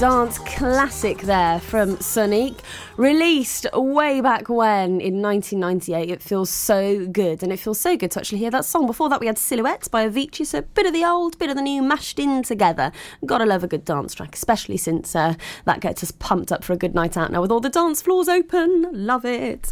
dance 0.03 0.37
classic 0.39 1.21
there 1.21 1.61
from 1.61 1.95
Sonique, 1.95 2.59
released 2.97 3.65
way 3.73 4.19
back 4.19 4.49
when 4.49 4.99
in 4.99 5.21
1998. 5.21 6.11
It 6.11 6.21
feels 6.21 6.49
so 6.49 7.07
good, 7.07 7.41
and 7.41 7.53
it 7.53 7.57
feels 7.57 7.79
so 7.79 7.95
good 7.95 8.11
to 8.11 8.19
actually 8.19 8.39
hear 8.39 8.51
that 8.51 8.65
song. 8.65 8.85
Before 8.85 9.07
that, 9.07 9.21
we 9.21 9.27
had 9.27 9.37
Silhouettes 9.37 9.87
by 9.87 10.05
Avicii, 10.05 10.45
so 10.45 10.57
a 10.57 10.61
bit 10.61 10.85
of 10.85 10.91
the 10.91 11.05
old, 11.05 11.39
bit 11.39 11.49
of 11.49 11.55
the 11.55 11.61
new 11.61 11.81
mashed 11.81 12.19
in 12.19 12.43
together. 12.43 12.91
Gotta 13.25 13.45
love 13.45 13.63
a 13.63 13.67
good 13.67 13.85
dance 13.85 14.13
track, 14.13 14.35
especially 14.35 14.75
since 14.75 15.15
uh, 15.15 15.35
that 15.63 15.79
gets 15.79 16.03
us 16.03 16.11
pumped 16.11 16.51
up 16.51 16.65
for 16.65 16.73
a 16.73 16.77
good 16.77 16.93
night 16.93 17.15
out 17.15 17.31
now 17.31 17.39
with 17.39 17.49
all 17.49 17.61
the 17.61 17.69
dance 17.69 18.01
floors 18.01 18.27
open. 18.27 18.89
Love 18.91 19.23
it. 19.23 19.71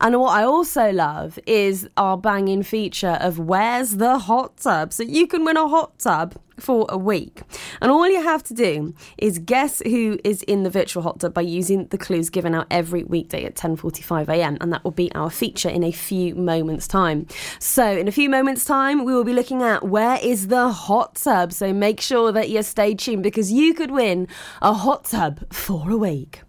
And 0.00 0.18
what 0.18 0.36
I 0.36 0.42
also 0.42 0.90
love 0.90 1.38
is 1.46 1.88
our 1.96 2.18
banging 2.18 2.64
feature 2.64 3.16
of 3.20 3.38
Where's 3.38 3.98
the 3.98 4.18
Hot 4.18 4.56
Tub? 4.56 4.92
So 4.92 5.04
you 5.04 5.28
can 5.28 5.44
win 5.44 5.56
a 5.56 5.68
hot 5.68 6.00
tub 6.00 6.34
for 6.62 6.86
a 6.88 6.98
week. 6.98 7.42
And 7.80 7.90
all 7.90 8.08
you 8.08 8.22
have 8.22 8.42
to 8.44 8.54
do 8.54 8.94
is 9.16 9.38
guess 9.38 9.82
who 9.84 10.18
is 10.24 10.42
in 10.42 10.62
the 10.62 10.70
virtual 10.70 11.02
hot 11.02 11.20
tub 11.20 11.34
by 11.34 11.42
using 11.42 11.86
the 11.86 11.98
clues 11.98 12.30
given 12.30 12.54
out 12.54 12.66
every 12.70 13.04
weekday 13.04 13.44
at 13.44 13.54
10:45 13.54 14.28
a.m. 14.28 14.56
and 14.60 14.72
that 14.72 14.84
will 14.84 14.90
be 14.90 15.12
our 15.14 15.30
feature 15.30 15.68
in 15.68 15.84
a 15.84 15.92
few 15.92 16.34
moments 16.34 16.86
time. 16.88 17.26
So, 17.58 17.84
in 17.84 18.08
a 18.08 18.12
few 18.12 18.28
moments 18.28 18.64
time, 18.64 19.04
we 19.04 19.14
will 19.14 19.24
be 19.24 19.32
looking 19.32 19.62
at 19.62 19.84
where 19.84 20.18
is 20.22 20.48
the 20.48 20.68
hot 20.70 21.16
tub. 21.16 21.52
So, 21.52 21.72
make 21.72 22.00
sure 22.00 22.32
that 22.32 22.48
you 22.48 22.62
stay 22.62 22.94
tuned 22.94 23.22
because 23.22 23.52
you 23.52 23.74
could 23.74 23.90
win 23.90 24.28
a 24.62 24.72
hot 24.72 25.04
tub 25.04 25.52
for 25.52 25.90
a 25.90 25.96
week. 25.96 26.42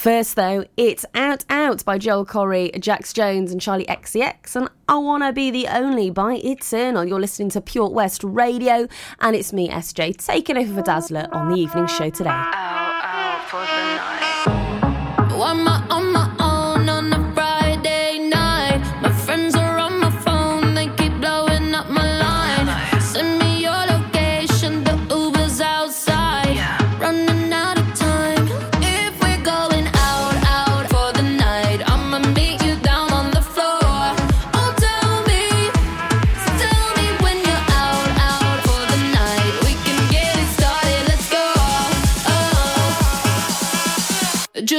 First, 0.00 0.34
though, 0.34 0.64
it's 0.78 1.04
Out 1.14 1.44
Out 1.50 1.84
by 1.84 1.98
Joel 1.98 2.24
Corry, 2.24 2.80
Jax 2.80 3.12
Jones, 3.12 3.52
and 3.52 3.60
Charli 3.60 3.84
XCX, 3.84 4.56
and 4.56 4.70
I 4.88 4.96
Wanna 4.96 5.30
Be 5.30 5.50
the 5.50 5.68
Only 5.68 6.08
by 6.08 6.36
Eternal. 6.36 7.04
You're 7.04 7.20
listening 7.20 7.50
to 7.50 7.60
Pure 7.60 7.90
West 7.90 8.24
Radio, 8.24 8.88
and 9.20 9.36
it's 9.36 9.52
me, 9.52 9.68
SJ, 9.68 10.16
taking 10.24 10.56
over 10.56 10.72
for 10.72 10.80
Dazzler 10.80 11.28
on 11.32 11.50
the 11.50 11.56
evening 11.56 11.86
show 11.86 12.08
today. 12.08 12.30
Oh, 12.30 12.32
oh, 12.32 13.50
I'm 13.52 13.79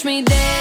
Watch 0.00 0.06
me 0.06 0.22
dance. 0.22 0.59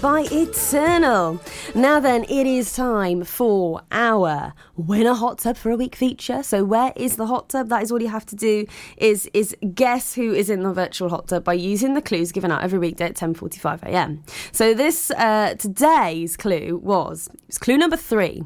By 0.00 0.26
Eternal. 0.30 1.40
Now 1.74 1.98
then, 1.98 2.24
it 2.24 2.46
is 2.46 2.72
time 2.74 3.24
for 3.24 3.80
our 3.90 4.52
Winner 4.76 5.14
Hot 5.14 5.38
Tub 5.38 5.56
for 5.56 5.70
a 5.70 5.76
Week 5.76 5.96
feature. 5.96 6.42
So 6.42 6.64
where 6.64 6.92
is 6.94 7.16
the 7.16 7.26
hot 7.26 7.48
tub? 7.48 7.68
That 7.68 7.82
is 7.82 7.90
all 7.90 8.00
you 8.00 8.08
have 8.08 8.26
to 8.26 8.36
do 8.36 8.66
is 8.96 9.28
is 9.34 9.56
guess 9.74 10.14
who 10.14 10.32
is 10.32 10.50
in 10.50 10.62
the 10.62 10.72
virtual 10.72 11.08
hot 11.08 11.28
tub 11.28 11.44
by 11.44 11.54
using 11.54 11.94
the 11.94 12.02
clues 12.02 12.32
given 12.32 12.52
out 12.52 12.62
every 12.62 12.78
weekday 12.78 13.06
at 13.06 13.14
10.45am. 13.14 14.20
So 14.52 14.74
this, 14.74 15.10
uh, 15.12 15.54
today's 15.58 16.36
clue 16.36 16.80
was, 16.82 17.28
was 17.46 17.58
clue 17.58 17.76
number 17.78 17.96
three. 17.96 18.44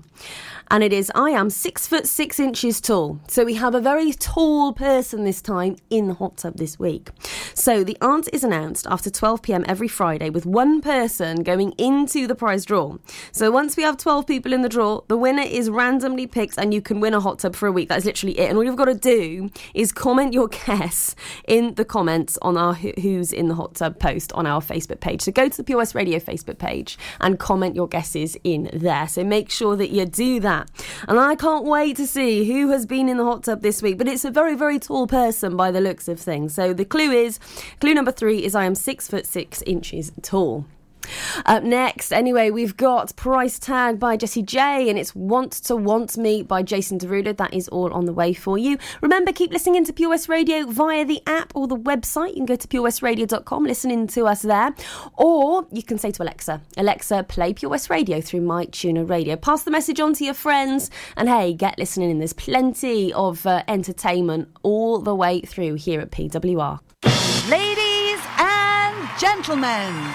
And 0.72 0.82
it 0.82 0.90
is 0.90 1.12
I 1.14 1.28
am 1.32 1.50
six 1.50 1.86
foot 1.86 2.06
six 2.06 2.40
inches 2.40 2.80
tall. 2.80 3.20
So 3.28 3.44
we 3.44 3.52
have 3.56 3.74
a 3.74 3.80
very 3.80 4.10
tall 4.10 4.72
person 4.72 5.24
this 5.24 5.42
time 5.42 5.76
in 5.90 6.08
the 6.08 6.14
hot 6.14 6.38
tub 6.38 6.56
this 6.56 6.78
week. 6.78 7.10
So 7.52 7.84
the 7.84 7.98
answer 8.00 8.30
is 8.32 8.42
announced 8.42 8.86
after 8.86 9.10
12 9.10 9.42
pm 9.42 9.66
every 9.68 9.86
Friday 9.86 10.30
with 10.30 10.46
one 10.46 10.80
person 10.80 11.42
going 11.42 11.72
into 11.72 12.26
the 12.26 12.34
prize 12.34 12.64
draw. 12.64 12.96
So 13.32 13.50
once 13.50 13.76
we 13.76 13.82
have 13.82 13.98
12 13.98 14.26
people 14.26 14.54
in 14.54 14.62
the 14.62 14.68
draw, 14.70 15.02
the 15.08 15.16
winner 15.18 15.42
is 15.42 15.68
randomly 15.68 16.26
picked 16.26 16.56
and 16.56 16.72
you 16.72 16.80
can 16.80 17.00
win 17.00 17.12
a 17.12 17.20
hot 17.20 17.40
tub 17.40 17.54
for 17.54 17.66
a 17.66 17.72
week. 17.72 17.90
That's 17.90 18.06
literally 18.06 18.38
it. 18.38 18.48
And 18.48 18.56
all 18.56 18.64
you've 18.64 18.76
got 18.76 18.86
to 18.86 18.94
do 18.94 19.50
is 19.74 19.92
comment 19.92 20.32
your 20.32 20.48
guess 20.66 21.14
in 21.46 21.74
the 21.74 21.84
comments 21.84 22.38
on 22.40 22.56
our 22.56 22.72
Who's 22.72 23.30
in 23.30 23.48
the 23.48 23.54
Hot 23.56 23.74
Tub 23.74 23.98
post 23.98 24.32
on 24.32 24.46
our 24.46 24.62
Facebook 24.62 25.00
page. 25.00 25.20
So 25.20 25.32
go 25.32 25.50
to 25.50 25.56
the 25.56 25.64
POS 25.64 25.94
Radio 25.94 26.18
Facebook 26.18 26.56
page 26.56 26.96
and 27.20 27.38
comment 27.38 27.76
your 27.76 27.88
guesses 27.88 28.38
in 28.42 28.70
there. 28.72 29.06
So 29.06 29.22
make 29.22 29.50
sure 29.50 29.76
that 29.76 29.90
you 29.90 30.06
do 30.06 30.40
that. 30.40 30.61
And 31.08 31.18
I 31.18 31.34
can't 31.34 31.64
wait 31.64 31.96
to 31.96 32.06
see 32.06 32.44
who 32.44 32.70
has 32.70 32.86
been 32.86 33.08
in 33.08 33.16
the 33.16 33.24
hot 33.24 33.44
tub 33.44 33.62
this 33.62 33.82
week. 33.82 33.98
But 33.98 34.08
it's 34.08 34.24
a 34.24 34.30
very, 34.30 34.54
very 34.54 34.78
tall 34.78 35.06
person 35.06 35.56
by 35.56 35.70
the 35.70 35.80
looks 35.80 36.08
of 36.08 36.20
things. 36.20 36.54
So 36.54 36.72
the 36.72 36.84
clue 36.84 37.10
is 37.10 37.38
clue 37.80 37.94
number 37.94 38.12
three 38.12 38.44
is 38.44 38.54
I 38.54 38.64
am 38.64 38.74
six 38.74 39.08
foot 39.08 39.26
six 39.26 39.62
inches 39.62 40.12
tall. 40.22 40.66
Up 41.46 41.62
next, 41.62 42.12
anyway, 42.12 42.50
we've 42.50 42.76
got 42.76 43.14
Price 43.16 43.58
Tag 43.58 43.98
by 43.98 44.16
Jessie 44.16 44.42
J 44.42 44.88
and 44.88 44.98
it's 44.98 45.14
Want 45.14 45.52
to 45.64 45.76
Want 45.76 46.16
Me 46.16 46.42
by 46.42 46.62
Jason 46.62 46.98
Derulo. 46.98 47.36
That 47.36 47.54
is 47.54 47.68
all 47.68 47.92
on 47.92 48.04
the 48.04 48.12
way 48.12 48.32
for 48.32 48.58
you. 48.58 48.78
Remember, 49.00 49.32
keep 49.32 49.50
listening 49.52 49.84
to 49.84 49.92
Pure 49.92 50.10
West 50.10 50.28
Radio 50.28 50.66
via 50.66 51.04
the 51.04 51.22
app 51.26 51.52
or 51.54 51.66
the 51.66 51.76
website. 51.76 52.30
You 52.30 52.36
can 52.36 52.46
go 52.46 52.56
to 52.56 52.68
purewestradio.com, 52.68 53.64
listening 53.64 54.06
to 54.08 54.26
us 54.26 54.42
there. 54.42 54.74
Or 55.14 55.66
you 55.72 55.82
can 55.82 55.98
say 55.98 56.10
to 56.12 56.22
Alexa, 56.22 56.60
Alexa, 56.76 57.24
play 57.24 57.52
Pure 57.52 57.70
West 57.70 57.90
Radio 57.90 58.20
through 58.20 58.42
My 58.42 58.64
Tuner 58.66 59.04
Radio. 59.04 59.36
Pass 59.36 59.64
the 59.64 59.70
message 59.70 60.00
on 60.00 60.14
to 60.14 60.24
your 60.24 60.34
friends 60.34 60.90
and 61.16 61.28
hey, 61.28 61.52
get 61.52 61.78
listening 61.78 62.10
in. 62.10 62.18
There's 62.18 62.32
plenty 62.32 63.12
of 63.12 63.46
uh, 63.46 63.62
entertainment 63.68 64.48
all 64.62 64.98
the 64.98 65.14
way 65.14 65.40
through 65.40 65.74
here 65.74 66.00
at 66.00 66.10
PWR. 66.10 66.80
Ladies 67.48 68.20
and 68.38 69.08
gentlemen, 69.18 70.14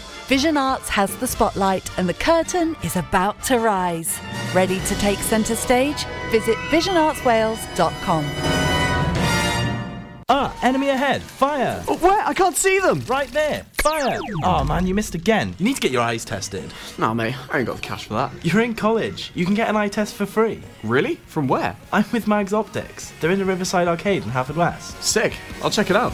Vision 0.31 0.55
Arts 0.55 0.87
has 0.87 1.13
the 1.17 1.27
spotlight 1.27 1.91
and 1.99 2.07
the 2.07 2.13
curtain 2.13 2.77
is 2.83 2.95
about 2.95 3.43
to 3.43 3.59
rise. 3.59 4.17
Ready 4.55 4.79
to 4.79 4.95
take 4.95 5.17
centre 5.17 5.57
stage? 5.57 6.05
Visit 6.29 6.55
visionartswales.com. 6.69 8.23
Ah, 10.29 10.57
enemy 10.63 10.87
ahead. 10.87 11.21
Fire. 11.21 11.81
where? 11.81 12.25
I 12.25 12.33
can't 12.33 12.55
see 12.55 12.79
them. 12.79 13.01
Right 13.07 13.27
there. 13.33 13.65
Fire. 13.73 14.21
Oh, 14.45 14.63
man, 14.63 14.87
you 14.87 14.95
missed 14.95 15.15
again. 15.15 15.53
You 15.57 15.65
need 15.65 15.75
to 15.75 15.81
get 15.81 15.91
your 15.91 16.01
eyes 16.01 16.23
tested. 16.23 16.71
Nah, 16.97 17.13
mate, 17.13 17.35
I 17.51 17.57
ain't 17.57 17.67
got 17.67 17.75
the 17.75 17.81
cash 17.81 18.05
for 18.05 18.13
that. 18.13 18.31
You're 18.41 18.61
in 18.61 18.73
college. 18.73 19.33
You 19.35 19.43
can 19.43 19.53
get 19.53 19.67
an 19.67 19.75
eye 19.75 19.89
test 19.89 20.15
for 20.15 20.25
free. 20.25 20.63
Really? 20.81 21.15
From 21.27 21.49
where? 21.49 21.75
I'm 21.91 22.05
with 22.13 22.25
Mags 22.25 22.53
Optics. 22.53 23.11
They're 23.19 23.31
in 23.31 23.39
the 23.39 23.43
Riverside 23.43 23.89
Arcade 23.89 24.23
in 24.23 24.29
Haverfordwest. 24.29 25.01
Sick. 25.01 25.33
I'll 25.61 25.71
check 25.71 25.89
it 25.89 25.97
out. 25.97 26.13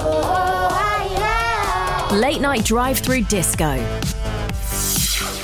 Late 2.11 2.41
night 2.41 2.65
drive 2.65 2.99
through 2.99 3.21
disco. 3.21 3.77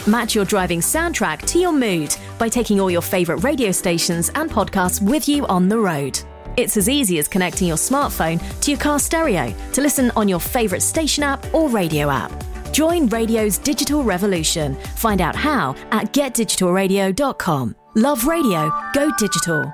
Match 0.05 0.35
your 0.35 0.43
driving 0.43 0.81
soundtrack 0.81 1.45
to 1.47 1.59
your 1.59 1.71
mood 1.71 2.13
by 2.37 2.49
taking 2.49 2.81
all 2.81 2.91
your 2.91 3.01
favourite 3.01 3.41
radio 3.41 3.71
stations 3.71 4.29
and 4.35 4.51
podcasts 4.51 5.01
with 5.01 5.29
you 5.29 5.45
on 5.47 5.69
the 5.69 5.77
road. 5.79 6.19
It's 6.57 6.75
as 6.75 6.89
easy 6.89 7.19
as 7.19 7.29
connecting 7.29 7.69
your 7.69 7.77
smartphone 7.77 8.41
to 8.59 8.71
your 8.71 8.79
car 8.81 8.99
stereo 8.99 9.55
to 9.71 9.81
listen 9.81 10.11
on 10.17 10.27
your 10.27 10.41
favourite 10.41 10.81
station 10.81 11.23
app 11.23 11.53
or 11.53 11.69
radio 11.69 12.09
app. 12.09 12.33
Join 12.73 13.07
radio's 13.07 13.57
digital 13.57 14.03
revolution. 14.03 14.75
Find 14.97 15.21
out 15.21 15.37
how 15.37 15.73
at 15.91 16.11
getdigitalradio.com. 16.11 17.75
Love 17.95 18.27
radio, 18.27 18.73
go 18.93 19.09
digital. 19.17 19.73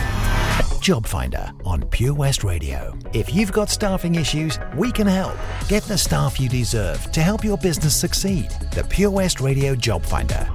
Job 0.81 1.05
Finder 1.05 1.51
on 1.63 1.83
Pure 1.89 2.15
West 2.15 2.43
Radio. 2.43 2.97
If 3.13 3.33
you've 3.33 3.51
got 3.51 3.69
staffing 3.69 4.15
issues, 4.15 4.57
we 4.75 4.91
can 4.91 5.05
help. 5.05 5.37
Get 5.67 5.83
the 5.83 5.97
staff 5.97 6.39
you 6.39 6.49
deserve 6.49 7.11
to 7.11 7.21
help 7.21 7.43
your 7.43 7.57
business 7.57 7.95
succeed. 7.95 8.49
The 8.73 8.83
Pure 8.83 9.11
West 9.11 9.39
Radio 9.41 9.75
Job 9.75 10.03
Finder. 10.03 10.47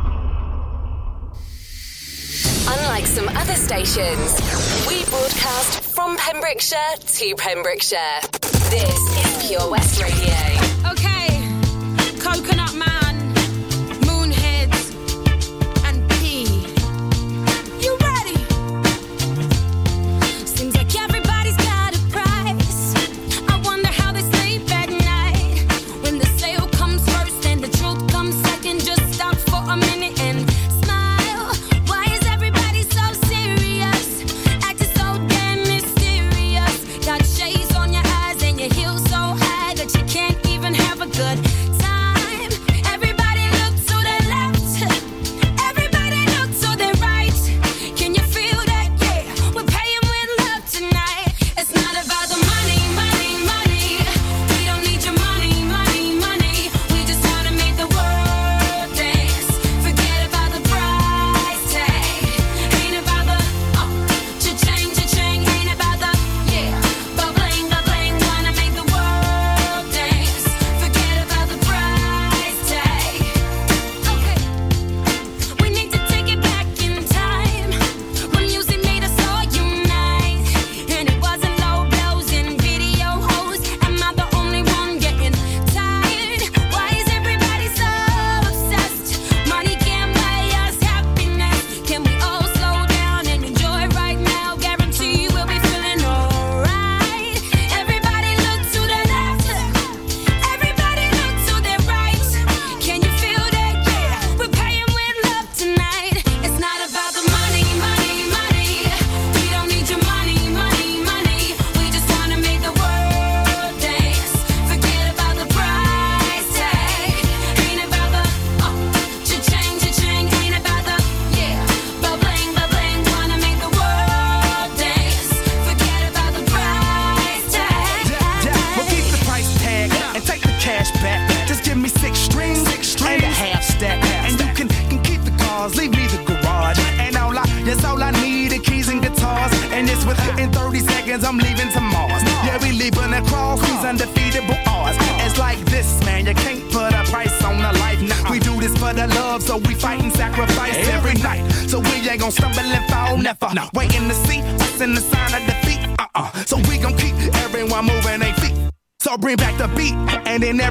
Unlike 2.69 3.07
some 3.07 3.29
other 3.29 3.55
stations, 3.55 4.33
we 4.89 5.05
broadcast 5.05 5.81
from 5.95 6.17
Pembrokeshire 6.17 6.97
to 6.99 7.35
Pembrokeshire. 7.37 8.21
This 8.69 8.99
is 9.25 9.47
Pure 9.47 9.71
West 9.71 10.03
Radio. 10.03 10.35
Okay, 10.91 11.39
Coconut 12.19 12.75
Man, 12.75 12.96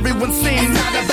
and 0.08 0.76
then 0.76 1.05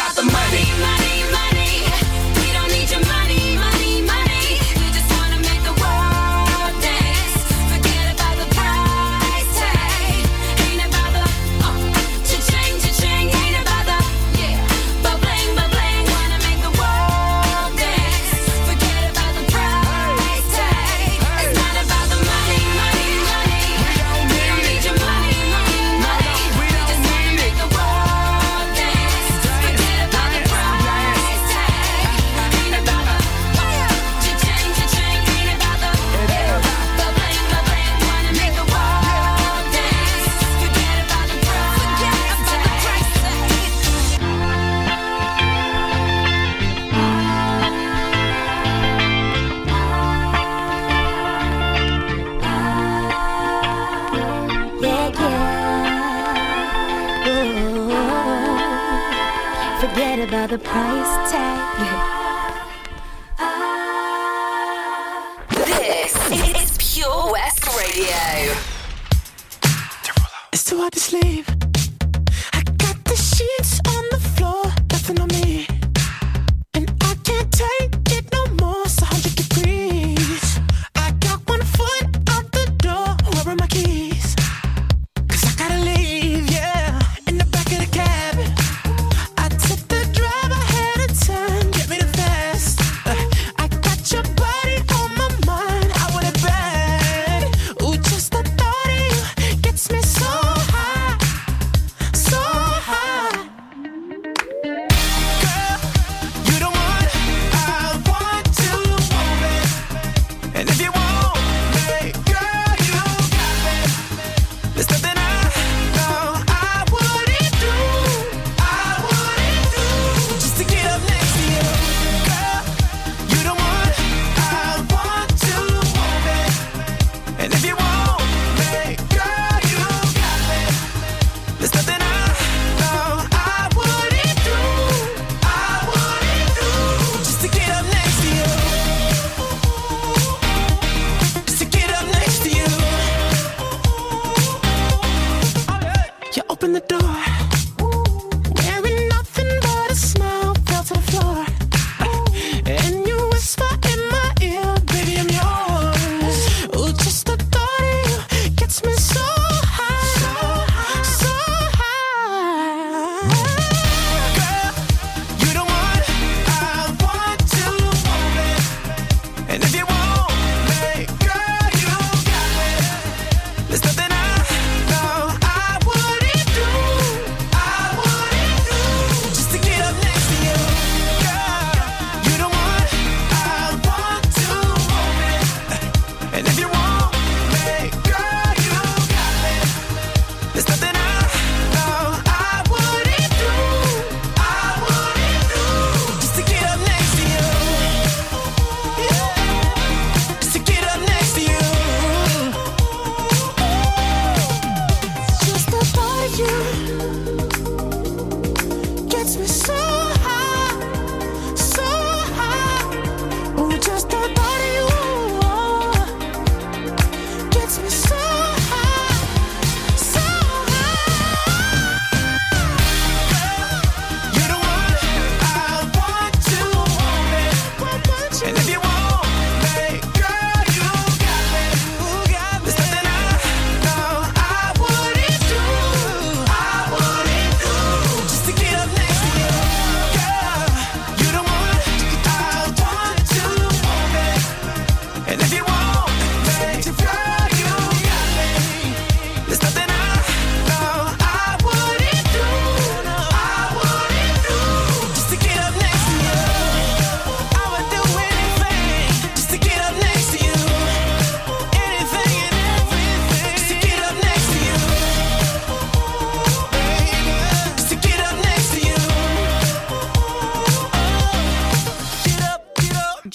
sleep. 71.02 71.51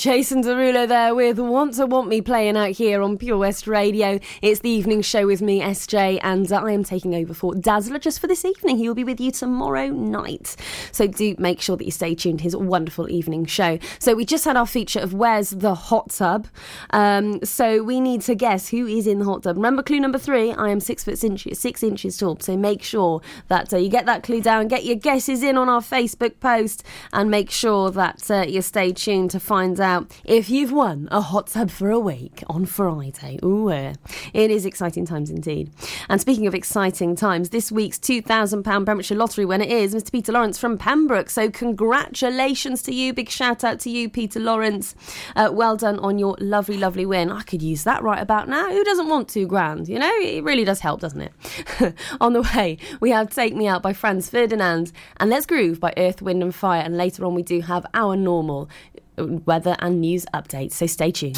Jason 0.08 0.42
Derulo 0.42 0.88
there 0.88 1.14
with 1.14 1.38
Want 1.38 1.74
to 1.74 1.86
Want 1.86 2.08
Me 2.08 2.22
playing 2.22 2.56
out 2.56 2.70
here 2.70 3.02
on 3.02 3.18
Pure 3.18 3.40
West 3.40 3.68
Radio. 3.68 4.22
It's 4.42 4.62
the 4.62 4.70
evening 4.70 5.02
show 5.02 5.28
with 5.28 5.42
me, 5.42 5.60
SJ, 5.60 6.22
and 6.24 6.50
I 6.50 6.72
am 6.72 6.86
taking 6.86 7.14
over 7.14 7.34
for 7.34 7.54
Dazzler 7.54 8.00
just 8.00 8.22
for 8.22 8.28
this 8.28 8.46
evening. 8.46 8.78
He 8.78 8.88
will 8.88 8.96
be 8.96 9.04
with 9.04 9.20
you 9.20 9.32
tomorrow 9.32 9.88
night. 9.88 10.56
So 10.98 11.06
do 11.06 11.36
make 11.38 11.62
sure 11.62 11.78
that 11.78 11.86
you 11.86 11.92
stay 11.92 12.16
tuned 12.16 12.40
to 12.40 12.44
his 12.44 12.56
wonderful 12.56 13.08
evening 13.08 13.46
show. 13.46 13.78
So 14.00 14.16
we 14.16 14.26
just 14.26 14.46
had 14.46 14.58
our 14.58 14.66
feature 14.66 15.00
of 15.00 15.14
Where's 15.14 15.52
the 15.52 15.76
Hot 15.76 16.10
Tub? 16.10 16.48
Um, 16.90 17.40
so 17.44 17.84
we 17.84 18.02
need 18.02 18.22
to 18.22 18.34
guess 18.34 18.70
who 18.70 18.88
is 18.88 19.06
in 19.06 19.20
the 19.20 19.26
hot 19.26 19.44
tub. 19.44 19.58
Remember 19.58 19.84
clue 19.84 20.00
number 20.00 20.18
three? 20.18 20.52
I 20.54 20.70
am 20.70 20.80
six 20.80 21.04
foot 21.04 21.20
six 21.20 21.84
inches 21.84 22.18
tall. 22.18 22.40
So 22.40 22.58
make 22.58 22.82
sure 22.82 23.22
that 23.48 23.72
uh, 23.72 23.78
you 23.78 23.90
get 23.90 24.08
that 24.08 24.24
clue 24.24 24.42
down, 24.42 24.70
get 24.70 24.86
your 24.86 24.96
guesses 24.96 25.44
in 25.44 25.56
on 25.56 25.70
our 25.70 25.82
Facebook 25.82 26.40
post, 26.40 26.84
and 27.14 27.30
make 27.30 27.52
sure 27.52 27.92
that 27.92 28.32
uh, 28.32 28.46
you 28.48 28.64
stay 28.64 28.92
tuned 28.92 29.30
to 29.32 29.40
find 29.40 29.80
out 29.80 30.12
if 30.26 30.50
you've 30.50 30.72
won 30.72 31.08
a 31.12 31.22
hot 31.22 31.48
tub 31.48 31.70
for 31.70 31.92
a 31.92 32.00
week 32.00 32.44
on 32.48 32.66
Friday. 32.66 33.38
Ooh, 33.44 33.70
uh, 33.70 33.94
it 34.34 34.50
is 34.50 34.66
exciting 34.66 35.06
times 35.06 35.30
indeed. 35.30 35.72
And 36.10 36.20
speaking 36.20 36.48
of 36.48 36.56
exciting 36.56 37.16
times, 37.16 37.50
this 37.50 37.72
week's 37.72 38.00
£2,000 38.00 38.64
Pembrokeshire 38.64 39.18
lottery 39.18 39.46
winner 39.46 39.66
is 39.66 39.94
Mr. 39.94 40.12
Peter 40.12 40.32
Lawrence 40.32 40.58
from 40.58 40.80
Pembroke. 40.88 41.30
So 41.30 41.52
congratulations 41.52 42.82
to 42.84 42.96
you. 42.96 43.14
Big 43.14 43.28
shout 43.30 43.66
out 43.66 43.82
to 43.82 43.90
you, 43.90 44.10
Peter 44.10 44.40
Lawrence. 44.40 44.96
Uh, 45.36 45.50
well 45.52 45.76
done 45.76 46.00
on 46.00 46.18
your 46.18 46.38
lovely, 46.40 46.78
lovely 46.78 47.06
win. 47.06 47.30
I 47.30 47.42
could 47.42 47.62
use 47.62 47.84
that 47.84 48.02
right 48.04 48.22
about 48.22 48.48
now. 48.48 48.72
Who 48.72 48.86
doesn't 48.86 49.10
want 49.10 49.28
two 49.28 49.48
grand? 49.48 49.90
You 49.90 50.00
know, 50.00 50.14
it 50.22 50.46
really 50.46 50.64
does 50.64 50.80
help, 50.80 51.02
doesn't 51.02 51.20
it? 51.20 51.94
on 52.22 52.32
the 52.32 52.42
way, 52.56 52.78
we 53.02 53.10
have 53.10 53.30
Take 53.30 53.54
Me 53.54 53.68
Out 53.68 53.82
by 53.82 53.92
Franz 53.92 54.30
Ferdinand 54.30 54.94
and 55.18 55.30
Let's 55.30 55.46
Groove 55.46 55.82
by 55.82 55.94
Earth, 55.98 56.22
Wind 56.22 56.42
and 56.42 56.56
Fire. 56.56 56.82
And 56.82 56.96
later 56.96 57.26
on, 57.26 57.36
we 57.36 57.44
do 57.44 57.60
have 57.60 57.86
our 57.94 58.16
normal 58.16 58.70
weather 59.18 59.76
and 59.80 60.00
news 60.00 60.26
updates. 60.34 60.72
So 60.72 60.86
stay 60.86 61.12
tuned. 61.12 61.38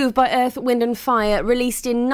Groove 0.00 0.14
by 0.14 0.30
Earth, 0.30 0.56
Wind 0.56 0.82
and 0.82 0.96
Fire, 0.96 1.44
released 1.44 1.84
in 1.84 2.08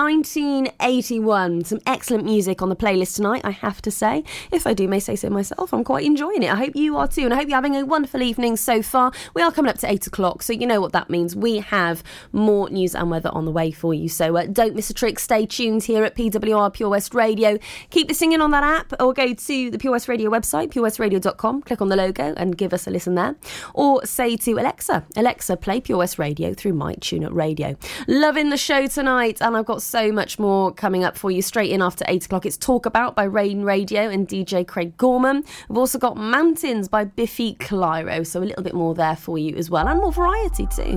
1981. 0.87 1.65
Some 1.65 1.81
excellent 1.85 2.25
music 2.25 2.63
on 2.63 2.69
the 2.69 2.77
playlist 2.77 3.17
tonight, 3.17 3.41
I 3.43 3.51
have 3.51 3.83
to 3.83 3.91
say. 3.91 4.23
If 4.53 4.69
I 4.69 4.73
do 4.73 4.87
may 4.87 5.01
say 5.01 5.17
so 5.17 5.29
myself, 5.29 5.75
I'm 5.75 5.83
quite 5.83 6.05
enjoying 6.05 6.45
it. 6.45 6.53
I 6.53 6.55
hope 6.55 6.77
you 6.77 6.97
are 6.97 7.09
too, 7.09 7.23
and 7.25 7.35
I 7.35 7.39
hope 7.39 7.49
you're 7.49 7.57
having 7.57 7.75
a 7.75 7.85
wonderful 7.85 8.23
evening 8.23 8.57
so 8.57 8.83
far. 8.83 9.11
We 9.35 9.43
are 9.43 9.51
coming 9.51 9.69
up 9.69 9.79
to 9.79 9.91
8 9.91 10.07
o'clock, 10.07 10.43
so 10.43 10.53
you 10.53 10.65
know 10.65 10.81
what 10.81 10.93
that 10.93 11.11
means. 11.11 11.35
We 11.35 11.59
have 11.59 12.05
more 12.31 12.71
news 12.71 12.95
and 12.95 13.11
weather 13.11 13.31
on 13.33 13.47
the 13.47 13.51
way 13.51 13.73
for 13.73 13.95
you, 13.95 14.09
so 14.09 14.37
uh, 14.37 14.47
don't 14.47 14.77
miss 14.77 14.89
a 14.89 14.95
trick. 14.95 15.19
Stay 15.19 15.45
tuned 15.45 15.83
here 15.83 16.05
at 16.05 16.15
PWR 16.15 16.73
Pure 16.73 16.91
West 16.91 17.15
Radio. 17.15 17.59
Keep 17.91 18.07
the 18.07 18.15
singing 18.15 18.41
on 18.41 18.53
that 18.53 18.63
app, 18.63 18.93
or 19.01 19.13
go 19.13 19.35
to 19.35 19.71
the 19.73 19.79
Pure 19.79 19.93
West 19.93 20.07
Radio 20.07 20.31
website, 20.31 20.73
purewestradio.com, 20.73 21.63
click 21.63 21.81
on 21.81 21.89
the 21.89 21.97
logo 21.97 22.33
and 22.37 22.57
give 22.57 22.73
us 22.73 22.87
a 22.87 22.91
listen 22.91 23.17
there. 23.17 23.35
Or 23.75 24.07
say 24.07 24.37
to 24.37 24.53
Alexa, 24.53 25.05
Alexa, 25.17 25.57
play 25.57 25.81
Pure 25.81 25.99
West 25.99 26.19
Radio 26.21 26.55
through 26.55 26.75
My 26.75 26.95
Tuner 26.95 27.33
Radio. 27.33 27.77
Loving 28.07 28.51
the 28.51 28.57
show 28.57 28.87
tonight, 28.87 29.43
and 29.43 29.57
I've 29.57 29.67
got 29.67 29.83
so 29.83 30.13
much 30.13 30.39
more 30.39 30.76
coming 30.77 31.05
up 31.05 31.17
for 31.17 31.31
you 31.31 31.43
straight 31.43 31.71
in 31.71 31.83
after 31.83 32.05
8 32.07 32.27
o'clock. 32.27 32.47
It's 32.47 32.57
Talk 32.57 32.87
About 32.87 33.17
by 33.17 33.25
Rain 33.25 33.63
Radio 33.63 34.09
and 34.09 34.29
DJ 34.29 34.67
Craig 34.67 34.97
Gorman. 34.97 35.45
We've 35.69 35.79
also 35.79 35.99
got 35.99 36.17
Mountains 36.17 36.89
by 36.89 37.05
Biffy 37.05 37.57
Clyro, 37.57 38.27
so 38.27 38.41
a 38.41 38.45
little 38.45 38.63
bit 38.63 38.75
more 38.75 38.95
there 38.95 39.17
for 39.17 39.39
you 39.39 39.57
as 39.57 39.71
well, 39.71 39.89
and 39.89 40.01
more 40.01 40.13
variety 40.13 40.67
too. 40.67 40.95